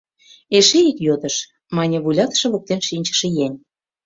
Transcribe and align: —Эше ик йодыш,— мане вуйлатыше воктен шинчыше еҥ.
—Эше 0.57 0.79
ик 0.89 0.97
йодыш,— 1.07 1.35
мане 1.75 1.97
вуйлатыше 2.03 2.47
воктен 2.53 2.79
шинчыше 2.87 3.27
еҥ. 3.45 3.53